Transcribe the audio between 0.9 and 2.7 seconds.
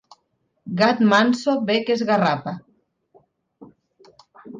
manso ve que esgarrapa.